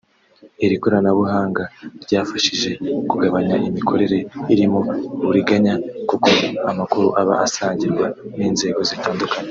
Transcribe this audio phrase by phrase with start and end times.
[0.65, 1.63] Iri koranabuhanga
[2.03, 2.69] ryafashije
[3.09, 4.17] kugabanya imikorere
[4.53, 4.79] irimo
[5.21, 5.73] uburiganya
[6.09, 6.29] kuko
[6.71, 8.05] amakuru aba asangirwa
[8.37, 9.31] n’inzego zitandukanye